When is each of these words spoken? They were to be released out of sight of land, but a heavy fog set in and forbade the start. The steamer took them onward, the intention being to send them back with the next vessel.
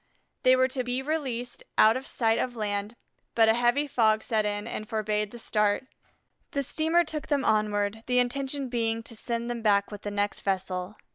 They 0.41 0.55
were 0.55 0.67
to 0.69 0.83
be 0.83 1.03
released 1.03 1.61
out 1.77 1.95
of 1.95 2.07
sight 2.07 2.39
of 2.39 2.55
land, 2.55 2.95
but 3.35 3.47
a 3.47 3.53
heavy 3.53 3.85
fog 3.85 4.23
set 4.23 4.47
in 4.47 4.65
and 4.67 4.89
forbade 4.89 5.29
the 5.29 5.37
start. 5.37 5.85
The 6.53 6.63
steamer 6.63 7.03
took 7.03 7.27
them 7.27 7.45
onward, 7.45 8.01
the 8.07 8.17
intention 8.17 8.67
being 8.67 9.03
to 9.03 9.15
send 9.15 9.47
them 9.47 9.61
back 9.61 9.91
with 9.91 10.01
the 10.01 10.09
next 10.09 10.39
vessel. 10.41 10.95